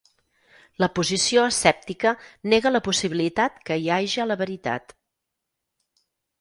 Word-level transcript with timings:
La 0.83 0.87
posició 0.99 1.43
escèptica 1.49 2.15
nega 2.55 2.73
la 2.73 2.83
possibilitat 2.89 3.63
que 3.69 3.79
hi 3.85 3.95
haja 3.99 4.29
la 4.33 4.41
veritat. 4.43 4.99